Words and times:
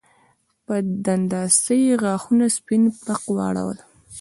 په 0.65 0.75
دنداسه 1.05 1.73
یې 1.85 1.93
غاښونه 2.03 2.45
سپین 2.57 2.83
پړق 3.03 3.23
واړول 3.35 3.77